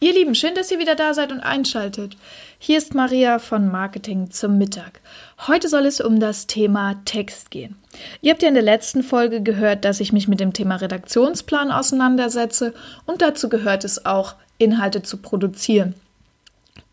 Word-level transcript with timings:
Ihr 0.00 0.12
Lieben, 0.12 0.36
schön, 0.36 0.54
dass 0.54 0.70
ihr 0.70 0.78
wieder 0.78 0.94
da 0.94 1.12
seid 1.12 1.32
und 1.32 1.40
einschaltet. 1.40 2.16
Hier 2.60 2.78
ist 2.78 2.94
Maria 2.94 3.40
von 3.40 3.68
Marketing 3.68 4.30
zum 4.30 4.56
Mittag. 4.56 5.00
Heute 5.48 5.68
soll 5.68 5.86
es 5.86 6.00
um 6.00 6.20
das 6.20 6.46
Thema 6.46 7.02
Text 7.04 7.50
gehen. 7.50 7.74
Ihr 8.20 8.30
habt 8.30 8.42
ja 8.42 8.48
in 8.48 8.54
der 8.54 8.62
letzten 8.62 9.02
Folge 9.02 9.42
gehört, 9.42 9.84
dass 9.84 9.98
ich 9.98 10.12
mich 10.12 10.28
mit 10.28 10.38
dem 10.38 10.52
Thema 10.52 10.76
Redaktionsplan 10.76 11.72
auseinandersetze 11.72 12.74
und 13.06 13.22
dazu 13.22 13.48
gehört 13.48 13.82
es 13.82 14.06
auch, 14.06 14.36
Inhalte 14.58 15.02
zu 15.02 15.16
produzieren. 15.16 15.96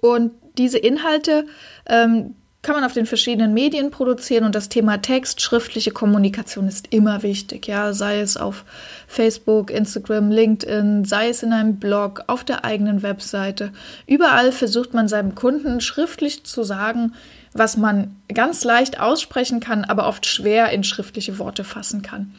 Und 0.01 0.31
diese 0.57 0.79
Inhalte, 0.79 1.45
ähm, 1.85 2.33
kann 2.65 2.73
man 2.73 2.83
auf 2.83 2.93
den 2.93 3.05
verschiedenen 3.05 3.53
Medien 3.53 3.91
produzieren 3.91 4.43
und 4.43 4.55
das 4.55 4.69
Thema 4.69 4.97
Text, 4.97 5.39
schriftliche 5.39 5.91
Kommunikation 5.91 6.67
ist 6.67 6.87
immer 6.91 7.21
wichtig, 7.21 7.67
ja, 7.67 7.93
sei 7.93 8.19
es 8.19 8.37
auf 8.37 8.65
Facebook, 9.07 9.69
Instagram, 9.69 10.31
LinkedIn, 10.31 11.05
sei 11.05 11.29
es 11.29 11.43
in 11.43 11.53
einem 11.53 11.75
Blog, 11.75 12.23
auf 12.25 12.43
der 12.43 12.65
eigenen 12.65 13.03
Webseite. 13.03 13.71
Überall 14.07 14.51
versucht 14.51 14.95
man 14.95 15.07
seinem 15.07 15.35
Kunden 15.35 15.79
schriftlich 15.79 16.43
zu 16.43 16.63
sagen, 16.63 17.13
was 17.53 17.77
man 17.77 18.15
ganz 18.33 18.63
leicht 18.63 18.99
aussprechen 18.99 19.59
kann, 19.59 19.85
aber 19.85 20.07
oft 20.07 20.25
schwer 20.25 20.71
in 20.71 20.83
schriftliche 20.83 21.37
Worte 21.37 21.63
fassen 21.63 22.01
kann. 22.01 22.33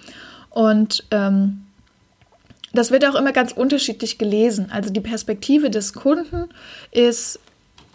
Und 0.50 1.05
ähm, 1.12 1.67
das 2.72 2.91
wird 2.91 3.06
auch 3.06 3.15
immer 3.15 3.31
ganz 3.31 3.53
unterschiedlich 3.53 4.19
gelesen. 4.19 4.72
Also 4.72 4.91
die 4.91 5.00
Perspektive 5.00 5.70
des 5.70 5.93
Kunden 5.93 6.48
ist 6.91 7.39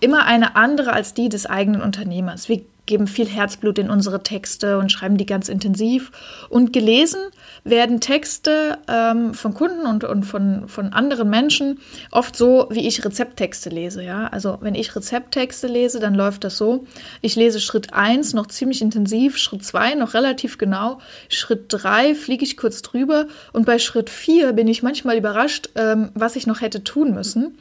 immer 0.02 0.25
eine 0.25 0.55
andere 0.55 0.94
als 0.94 1.13
die 1.13 1.30
des 1.30 1.45
eigenen 1.45 1.81
Unternehmers. 1.81 2.49
Wir 2.49 2.61
geben 2.88 3.07
viel 3.07 3.27
Herzblut 3.27 3.77
in 3.77 3.89
unsere 3.89 4.23
Texte 4.23 4.77
und 4.77 4.91
schreiben 4.91 5.16
die 5.16 5.25
ganz 5.25 5.47
intensiv. 5.47 6.11
Und 6.49 6.73
gelesen 6.73 7.21
werden 7.63 8.02
Texte 8.02 8.80
ähm, 8.88 9.33
von 9.33 9.53
Kunden 9.53 9.85
und, 9.85 10.03
und 10.03 10.23
von, 10.23 10.67
von 10.67 10.91
anderen 10.91 11.30
Menschen 11.30 11.80
oft 12.11 12.35
so, 12.35 12.67
wie 12.69 12.88
ich 12.88 13.05
Rezepttexte 13.05 13.69
lese. 13.69 14.03
Ja? 14.03 14.27
Also 14.27 14.58
wenn 14.61 14.75
ich 14.75 14.95
Rezepttexte 14.95 15.67
lese, 15.67 15.99
dann 15.99 16.15
läuft 16.15 16.43
das 16.43 16.58
so. 16.58 16.86
Ich 17.21 17.36
lese 17.36 17.61
Schritt 17.61 17.93
1 17.93 18.33
noch 18.33 18.47
ziemlich 18.47 18.81
intensiv, 18.81 19.38
Schritt 19.38 19.63
2 19.63 19.95
noch 19.95 20.13
relativ 20.13 20.58
genau, 20.58 20.99
Schritt 21.30 21.65
3 21.69 22.15
fliege 22.15 22.43
ich 22.43 22.58
kurz 22.58 22.81
drüber 22.81 23.27
und 23.53 23.65
bei 23.65 23.80
Schritt 23.80 24.09
4 24.09 24.53
bin 24.53 24.67
ich 24.67 24.83
manchmal 24.83 25.17
überrascht, 25.17 25.69
ähm, 25.75 26.09
was 26.13 26.36
ich 26.36 26.47
noch 26.47 26.61
hätte 26.61 26.83
tun 26.83 27.13
müssen, 27.13 27.58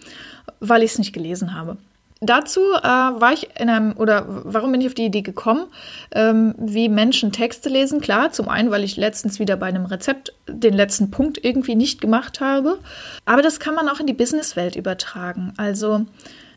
weil 0.60 0.82
ich 0.82 0.92
es 0.92 0.98
nicht 0.98 1.12
gelesen 1.12 1.54
habe 1.54 1.76
dazu 2.20 2.60
äh, 2.60 2.82
war 2.82 3.32
ich 3.32 3.48
in 3.58 3.68
einem, 3.68 3.96
oder 3.96 4.24
warum 4.26 4.72
bin 4.72 4.80
ich 4.80 4.86
auf 4.86 4.94
die 4.94 5.06
Idee 5.06 5.22
gekommen, 5.22 5.66
ähm, 6.12 6.54
wie 6.58 6.88
Menschen 6.88 7.32
Texte 7.32 7.68
lesen? 7.68 8.00
Klar, 8.00 8.32
zum 8.32 8.48
einen, 8.48 8.70
weil 8.70 8.84
ich 8.84 8.96
letztens 8.96 9.38
wieder 9.38 9.56
bei 9.56 9.66
einem 9.66 9.86
Rezept 9.86 10.34
den 10.46 10.74
letzten 10.74 11.10
Punkt 11.10 11.42
irgendwie 11.44 11.74
nicht 11.74 12.00
gemacht 12.00 12.40
habe. 12.40 12.78
Aber 13.24 13.42
das 13.42 13.60
kann 13.60 13.74
man 13.74 13.88
auch 13.88 14.00
in 14.00 14.06
die 14.06 14.12
Businesswelt 14.12 14.76
übertragen. 14.76 15.52
Also 15.56 16.06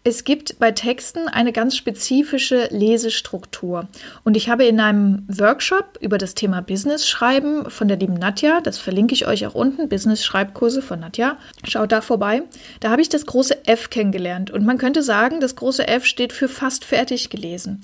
es 0.05 0.25
gibt 0.25 0.59
bei 0.59 0.71
Texten 0.71 1.29
eine 1.29 1.53
ganz 1.53 1.77
spezifische 1.77 2.67
Lesestruktur. 2.71 3.87
Und 4.25 4.35
ich 4.35 4.49
habe 4.49 4.65
in 4.65 4.81
einem 4.81 5.25
Workshop 5.29 5.97
über 6.01 6.17
das 6.17 6.35
Thema 6.35 6.61
Business 6.61 7.07
Schreiben 7.07 7.69
von 7.69 7.87
der 7.87 7.97
lieben 7.97 8.15
Nadja, 8.15 8.59
das 8.59 8.77
verlinke 8.77 9.13
ich 9.13 9.27
euch 9.27 9.47
auch 9.47 9.55
unten, 9.55 9.87
Business 9.87 10.25
Schreibkurse 10.25 10.81
von 10.81 10.99
Nadja, 10.99 11.37
schaut 11.65 11.93
da 11.93 12.01
vorbei. 12.01 12.43
Da 12.81 12.89
habe 12.89 13.01
ich 13.01 13.07
das 13.07 13.25
große 13.25 13.65
F 13.65 13.89
kennengelernt. 13.89 14.51
Und 14.51 14.65
man 14.65 14.77
könnte 14.77 15.03
sagen, 15.03 15.39
das 15.39 15.55
große 15.55 15.87
F 15.87 16.05
steht 16.05 16.33
für 16.33 16.49
fast 16.49 16.83
fertig 16.83 17.29
gelesen. 17.29 17.79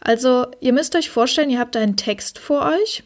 Also 0.00 0.46
ihr 0.60 0.74
müsst 0.74 0.94
euch 0.94 1.08
vorstellen, 1.08 1.48
ihr 1.48 1.58
habt 1.58 1.76
einen 1.76 1.96
Text 1.96 2.38
vor 2.38 2.66
euch 2.66 3.02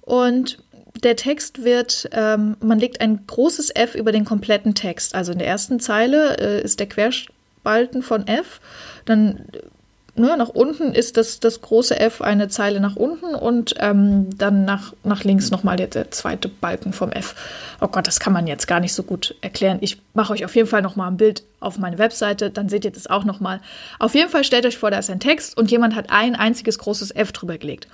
und 0.00 0.58
der 1.04 1.14
Text 1.14 1.62
wird, 1.62 2.10
ähm, 2.12 2.56
man 2.60 2.80
legt 2.80 3.00
ein 3.00 3.24
großes 3.24 3.70
F 3.74 3.94
über 3.94 4.10
den 4.10 4.24
kompletten 4.24 4.74
Text. 4.74 5.14
Also 5.14 5.30
in 5.30 5.38
der 5.38 5.46
ersten 5.46 5.78
Zeile 5.78 6.36
äh, 6.38 6.62
ist 6.62 6.80
der 6.80 6.88
Querstrich 6.88 7.28
Balken 7.62 8.02
von 8.02 8.26
F. 8.26 8.60
Dann 9.04 9.46
ne, 10.14 10.36
nach 10.36 10.48
unten 10.48 10.92
ist 10.92 11.16
das, 11.16 11.40
das 11.40 11.60
große 11.60 11.98
F 11.98 12.20
eine 12.20 12.48
Zeile 12.48 12.80
nach 12.80 12.96
unten 12.96 13.34
und 13.34 13.74
ähm, 13.78 14.36
dann 14.36 14.64
nach, 14.64 14.92
nach 15.04 15.24
links 15.24 15.50
nochmal 15.50 15.76
der, 15.76 15.88
der 15.88 16.10
zweite 16.10 16.48
Balken 16.48 16.92
vom 16.92 17.10
F. 17.10 17.34
Oh 17.80 17.88
Gott, 17.88 18.06
das 18.06 18.20
kann 18.20 18.32
man 18.32 18.46
jetzt 18.46 18.66
gar 18.66 18.80
nicht 18.80 18.92
so 18.92 19.02
gut 19.02 19.34
erklären. 19.40 19.78
Ich 19.80 20.00
mache 20.14 20.32
euch 20.32 20.44
auf 20.44 20.54
jeden 20.54 20.68
Fall 20.68 20.82
nochmal 20.82 21.10
ein 21.10 21.16
Bild 21.16 21.42
auf 21.60 21.78
meine 21.78 21.98
Webseite, 21.98 22.50
dann 22.50 22.68
seht 22.68 22.84
ihr 22.84 22.92
das 22.92 23.08
auch 23.08 23.24
nochmal. 23.24 23.60
Auf 23.98 24.14
jeden 24.14 24.30
Fall 24.30 24.44
stellt 24.44 24.66
euch 24.66 24.78
vor, 24.78 24.90
da 24.90 24.98
ist 24.98 25.10
ein 25.10 25.20
Text 25.20 25.56
und 25.56 25.70
jemand 25.70 25.94
hat 25.94 26.10
ein 26.10 26.36
einziges 26.36 26.78
großes 26.78 27.10
F 27.14 27.32
drüber 27.32 27.58
gelegt 27.58 27.88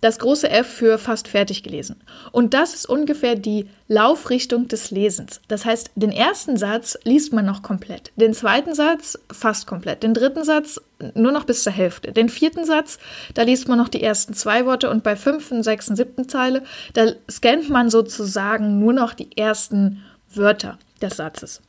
das 0.00 0.18
große 0.18 0.48
F 0.48 0.66
für 0.66 0.98
fast 0.98 1.28
fertig 1.28 1.62
gelesen. 1.62 1.96
Und 2.30 2.54
das 2.54 2.74
ist 2.74 2.86
ungefähr 2.88 3.34
die 3.34 3.68
Laufrichtung 3.88 4.68
des 4.68 4.90
Lesens. 4.90 5.40
Das 5.48 5.64
heißt, 5.64 5.90
den 5.96 6.12
ersten 6.12 6.56
Satz 6.56 6.96
liest 7.04 7.32
man 7.32 7.44
noch 7.44 7.62
komplett, 7.62 8.12
den 8.16 8.32
zweiten 8.32 8.74
Satz 8.74 9.18
fast 9.32 9.66
komplett, 9.66 10.02
den 10.02 10.14
dritten 10.14 10.44
Satz 10.44 10.80
nur 11.14 11.32
noch 11.32 11.44
bis 11.44 11.62
zur 11.62 11.72
Hälfte, 11.72 12.12
den 12.12 12.28
vierten 12.28 12.64
Satz, 12.64 12.98
da 13.34 13.42
liest 13.42 13.68
man 13.68 13.78
noch 13.78 13.88
die 13.88 14.02
ersten 14.02 14.34
zwei 14.34 14.66
Worte 14.66 14.90
und 14.90 15.02
bei 15.02 15.16
fünften, 15.16 15.62
sechsten, 15.62 15.96
siebten 15.96 16.28
Zeile, 16.28 16.62
da 16.94 17.12
scannt 17.30 17.70
man 17.70 17.90
sozusagen 17.90 18.78
nur 18.78 18.92
noch 18.92 19.14
die 19.14 19.36
ersten 19.36 20.04
Wörter 20.32 20.78
des 21.00 21.16
Satzes. 21.16 21.62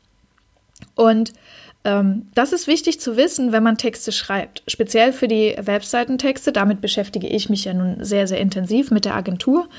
Und 0.95 1.33
das 1.83 2.51
ist 2.51 2.67
wichtig 2.67 2.99
zu 2.99 3.15
wissen, 3.15 3.51
wenn 3.51 3.63
man 3.63 3.77
Texte 3.77 4.11
schreibt. 4.11 4.63
Speziell 4.67 5.13
für 5.13 5.29
die 5.29 5.55
Webseitentexte. 5.57 6.51
Damit 6.51 6.81
beschäftige 6.81 7.27
ich 7.27 7.49
mich 7.49 7.65
ja 7.65 7.73
nun 7.73 8.03
sehr, 8.03 8.27
sehr 8.27 8.39
intensiv 8.39 8.91
mit 8.91 9.05
der 9.05 9.15
Agentur. 9.15 9.69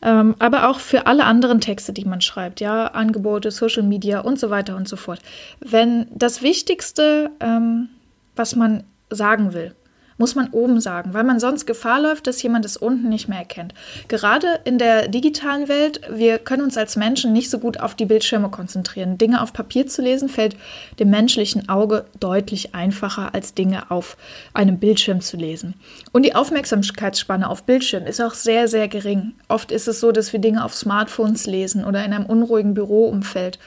Ähm, 0.00 0.36
aber 0.38 0.68
auch 0.68 0.78
für 0.78 1.06
alle 1.06 1.24
anderen 1.24 1.60
Texte, 1.60 1.92
die 1.92 2.04
man 2.04 2.20
schreibt. 2.20 2.60
Ja, 2.60 2.86
Angebote, 2.86 3.50
Social 3.50 3.82
Media 3.82 4.20
und 4.20 4.38
so 4.38 4.50
weiter 4.50 4.76
und 4.76 4.88
so 4.88 4.96
fort. 4.96 5.20
Wenn 5.58 6.06
das 6.14 6.42
Wichtigste, 6.42 7.30
ähm, 7.40 7.88
was 8.36 8.54
man 8.54 8.84
sagen 9.10 9.52
will, 9.52 9.74
muss 10.18 10.34
man 10.34 10.48
oben 10.50 10.80
sagen, 10.80 11.14
weil 11.14 11.24
man 11.24 11.40
sonst 11.40 11.66
Gefahr 11.66 12.00
läuft, 12.00 12.26
dass 12.26 12.42
jemand 12.42 12.64
es 12.64 12.76
unten 12.76 13.08
nicht 13.08 13.28
mehr 13.28 13.38
erkennt. 13.38 13.72
Gerade 14.08 14.60
in 14.64 14.78
der 14.78 15.08
digitalen 15.08 15.68
Welt, 15.68 16.00
wir 16.10 16.38
können 16.38 16.62
uns 16.62 16.76
als 16.76 16.96
Menschen 16.96 17.32
nicht 17.32 17.50
so 17.50 17.58
gut 17.58 17.80
auf 17.80 17.94
die 17.94 18.04
Bildschirme 18.04 18.50
konzentrieren. 18.50 19.16
Dinge 19.16 19.40
auf 19.40 19.52
Papier 19.52 19.86
zu 19.86 20.02
lesen 20.02 20.28
fällt 20.28 20.56
dem 20.98 21.10
menschlichen 21.10 21.68
Auge 21.68 22.04
deutlich 22.20 22.74
einfacher, 22.74 23.34
als 23.34 23.54
Dinge 23.54 23.90
auf 23.90 24.16
einem 24.52 24.78
Bildschirm 24.78 25.20
zu 25.20 25.36
lesen. 25.36 25.74
Und 26.12 26.24
die 26.24 26.34
Aufmerksamkeitsspanne 26.34 27.48
auf 27.48 27.62
Bildschirm 27.62 28.06
ist 28.06 28.20
auch 28.20 28.34
sehr, 28.34 28.68
sehr 28.68 28.88
gering. 28.88 29.34
Oft 29.46 29.70
ist 29.70 29.88
es 29.88 30.00
so, 30.00 30.12
dass 30.12 30.32
wir 30.32 30.40
Dinge 30.40 30.64
auf 30.64 30.74
Smartphones 30.74 31.46
lesen 31.46 31.84
oder 31.84 32.04
in 32.04 32.12
einem 32.12 32.26
unruhigen 32.26 32.74
Büroumfeld. 32.74 33.58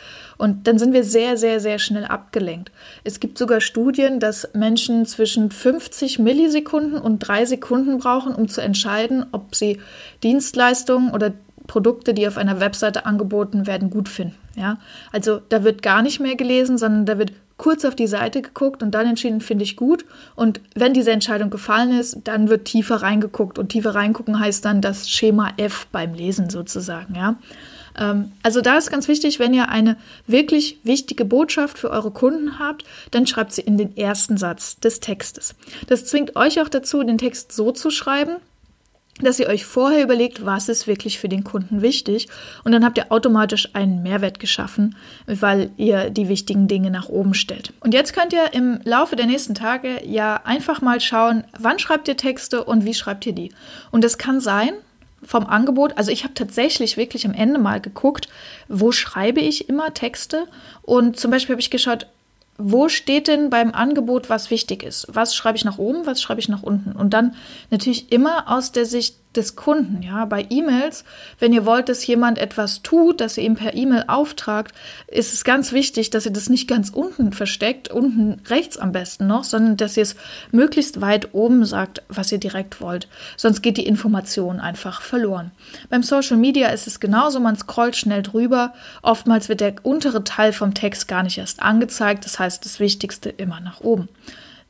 Und 0.42 0.66
dann 0.66 0.80
sind 0.80 0.92
wir 0.92 1.04
sehr, 1.04 1.38
sehr, 1.38 1.60
sehr 1.60 1.78
schnell 1.78 2.06
abgelenkt. 2.06 2.72
Es 3.04 3.20
gibt 3.20 3.38
sogar 3.38 3.62
Studien, 3.62 4.20
dass 4.20 4.50
Menschen 4.56 5.06
zwischen 5.06 5.52
50 5.52 6.18
Millisekunden 6.18 7.00
und 7.00 7.20
drei 7.20 7.46
Sekunden 7.46 8.00
brauchen, 8.00 8.34
um 8.34 8.48
zu 8.48 8.60
entscheiden, 8.60 9.24
ob 9.34 9.54
sie 9.54 9.78
Dienstleistungen 10.24 11.12
oder 11.12 11.34
Produkte, 11.68 12.16
die 12.16 12.28
auf 12.28 12.40
einer 12.40 12.60
Webseite 12.60 13.06
angeboten 13.06 13.68
werden, 13.68 13.92
gut 13.92 14.10
finden. 14.10 14.36
Ja? 14.56 14.80
Also 15.12 15.42
da 15.50 15.64
wird 15.64 15.84
gar 15.84 16.02
nicht 16.02 16.20
mehr 16.20 16.36
gelesen, 16.36 16.80
sondern 16.80 17.06
da 17.06 17.20
wird 17.20 17.34
kurz 17.58 17.86
auf 17.86 17.94
die 17.94 18.08
Seite 18.08 18.42
geguckt 18.42 18.82
und 18.82 18.96
dann 18.96 19.06
entschieden, 19.06 19.42
finde 19.42 19.64
ich 19.64 19.76
gut. 19.76 20.06
Und 20.36 20.60
wenn 20.74 20.96
diese 20.96 21.12
Entscheidung 21.12 21.52
gefallen 21.52 21.92
ist, 21.92 22.18
dann 22.24 22.50
wird 22.50 22.66
tiefer 22.66 23.04
reingeguckt. 23.04 23.60
Und 23.60 23.70
tiefer 23.70 23.94
reingucken 23.94 24.40
heißt 24.40 24.66
dann 24.66 24.82
das 24.82 25.08
Schema 25.08 25.52
F 25.58 25.86
beim 25.92 26.16
Lesen 26.16 26.50
sozusagen. 26.50 27.14
Ja? 27.14 27.36
Ähm, 27.98 28.32
also 28.44 28.62
da 28.62 28.78
ist 28.78 28.92
ganz 28.92 29.08
wichtig, 29.08 29.40
wenn 29.40 29.54
ihr 29.54 29.70
eine 29.70 29.98
wirklich 30.28 30.80
wichtige 30.84 31.26
Botschaft 31.26 31.78
für 31.78 31.90
eure 31.90 32.12
Kunden 32.12 32.60
habt, 32.60 32.86
dann 33.12 33.28
schreibt 33.28 33.54
sie 33.54 33.62
in 33.62 33.78
den 33.78 33.96
ersten 33.98 34.38
Satz 34.38 34.80
des 34.80 35.00
Textes. 35.00 35.56
Das 35.88 36.06
zwingt 36.06 36.36
euch 36.36 36.62
auch 36.62 36.70
dazu, 36.70 37.04
den 37.04 37.18
Text 37.18 37.52
so 37.52 37.72
zu 37.72 37.90
schreiben, 37.90 38.38
dass 39.20 39.40
ihr 39.40 39.48
euch 39.48 39.66
vorher 39.66 40.04
überlegt, 40.04 40.46
was 40.46 40.70
ist 40.70 40.88
wirklich 40.88 41.20
für 41.20 41.30
den 41.30 41.44
Kunden 41.44 41.82
wichtig 41.82 42.28
und 42.64 42.72
dann 42.72 42.84
habt 42.84 42.98
ihr 42.98 43.12
automatisch 43.12 43.70
einen 43.74 44.02
Mehrwert 44.04 44.40
geschaffen, 44.40 44.96
weil 45.28 45.72
ihr 45.78 46.10
die 46.10 46.28
wichtigen 46.28 46.68
Dinge 46.68 46.92
nach 46.92 47.10
oben 47.10 47.34
stellt. 47.34 47.74
Und 47.82 47.94
jetzt 47.94 48.14
könnt 48.14 48.34
ihr 48.34 48.54
im 48.54 48.80
Laufe 48.84 49.16
der 49.16 49.26
nächsten 49.26 49.54
Tage 49.54 50.02
ja 50.06 50.42
einfach 50.44 50.82
mal 50.82 51.00
schauen, 51.00 51.44
wann 51.60 51.80
schreibt 51.80 52.08
ihr 52.08 52.18
Texte 52.18 52.64
und 52.64 52.86
wie 52.86 52.94
schreibt 52.94 53.26
ihr 53.26 53.34
die. 53.34 53.52
Und 53.92 54.04
es 54.04 54.18
kann 54.18 54.40
sein, 54.40 54.72
vom 55.24 55.46
Angebot. 55.46 55.98
Also 55.98 56.12
ich 56.12 56.24
habe 56.24 56.34
tatsächlich 56.34 56.98
wirklich 56.98 57.26
am 57.26 57.34
Ende 57.34 57.60
mal 57.60 57.80
geguckt, 57.80 58.28
wo 58.68 58.92
schreibe 58.92 59.40
ich 59.40 59.70
immer 59.70 59.94
Texte. 59.94 60.48
Und 60.82 61.20
zum 61.20 61.32
Beispiel 61.32 61.54
habe 61.54 61.62
ich 61.62 61.70
geschaut, 61.70 62.08
wo 62.58 62.90
steht 62.90 63.28
denn 63.28 63.50
beim 63.50 63.72
Angebot, 63.72 64.30
was 64.30 64.52
wichtig 64.52 64.84
ist? 64.84 65.08
Was 65.10 65.36
schreibe 65.36 65.58
ich 65.58 65.66
nach 65.66 65.78
oben, 65.78 66.06
was 66.06 66.22
schreibe 66.22 66.40
ich 66.40 66.50
nach 66.50 66.64
unten? 66.64 66.92
Und 66.92 67.12
dann 67.14 67.36
natürlich 67.70 68.12
immer 68.12 68.52
aus 68.52 68.72
der 68.72 68.86
Sicht 68.86 69.16
des 69.36 69.56
Kunden, 69.56 70.02
ja, 70.02 70.26
bei 70.26 70.46
E-Mails, 70.50 71.06
wenn 71.40 71.54
ihr 71.54 71.66
wollt, 71.66 71.88
dass 71.88 72.06
jemand 72.06 72.38
etwas 72.38 72.82
tut, 72.82 73.22
dass 73.22 73.38
ihr 73.38 73.46
ihm 73.46 73.56
per 73.56 73.74
E-Mail 73.74 74.04
auftragt, 74.08 74.74
ist 75.08 75.34
es 75.34 75.44
ganz 75.44 75.72
wichtig, 75.72 76.10
dass 76.10 76.26
ihr 76.26 76.34
das 76.34 76.50
nicht 76.50 76.68
ganz 76.68 76.90
unten 76.90 77.32
versteckt, 77.32 77.90
unten 77.90 78.42
rechts 78.50 78.78
am 78.78 78.92
besten 78.92 79.28
noch, 79.28 79.46
sondern 79.46 79.78
dass 79.78 79.96
ihr 79.96 80.04
es 80.04 80.16
möglichst 80.52 81.00
weit 81.00 81.34
oben 81.34 81.66
sagt, 81.66 82.04
was 82.10 82.32
ihr 82.32 82.40
direkt 82.40 82.82
wollt. 82.82 83.08
Sonst 83.38 83.62
geht 83.62 83.78
die 83.78 83.86
Information 83.86 84.60
einfach 84.60 85.02
verloren. 85.02 85.52
Beim 85.90 86.04
Social 86.04 86.38
Media 86.38 86.68
ist 86.70 86.88
es 86.88 87.00
genauso, 87.00 87.40
man 87.40 87.56
scrollt 87.56 87.96
schnell 87.96 88.24
drüber. 88.24 88.74
Oftmals 89.02 89.48
wird 89.48 89.62
der 89.62 89.76
untere 89.84 90.26
Teil 90.26 90.52
vom 90.52 90.74
Text 90.74 91.08
gar 91.08 91.24
nicht 91.24 91.38
erst 91.38 91.62
angezeigt, 91.62 92.26
das 92.26 92.38
heißt 92.38 92.66
das 92.66 92.80
Wichtigste 92.82 93.30
immer 93.30 93.62
nach 93.62 93.80
oben. 93.80 94.10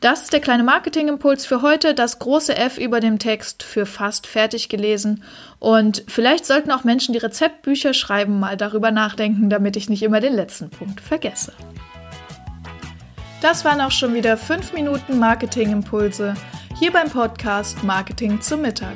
Das 0.01 0.23
ist 0.23 0.33
der 0.33 0.39
kleine 0.39 0.63
Marketingimpuls 0.63 1.45
für 1.45 1.61
heute, 1.61 1.93
das 1.93 2.17
große 2.17 2.57
F 2.57 2.79
über 2.79 2.99
dem 2.99 3.19
Text 3.19 3.61
für 3.61 3.85
fast 3.85 4.25
fertig 4.25 4.67
gelesen. 4.67 5.23
Und 5.59 6.03
vielleicht 6.07 6.47
sollten 6.47 6.71
auch 6.71 6.83
Menschen, 6.83 7.13
die 7.13 7.19
Rezeptbücher 7.19 7.93
schreiben, 7.93 8.39
mal 8.39 8.57
darüber 8.57 8.89
nachdenken, 8.89 9.51
damit 9.51 9.77
ich 9.77 9.89
nicht 9.89 10.01
immer 10.01 10.19
den 10.19 10.33
letzten 10.33 10.71
Punkt 10.71 11.01
vergesse. 11.01 11.53
Das 13.43 13.63
waren 13.63 13.79
auch 13.79 13.91
schon 13.91 14.15
wieder 14.15 14.37
5 14.37 14.73
Minuten 14.73 15.19
Marketingimpulse 15.19 16.33
hier 16.79 16.91
beim 16.91 17.09
Podcast 17.09 17.83
Marketing 17.83 18.41
zum 18.41 18.63
Mittag. 18.63 18.95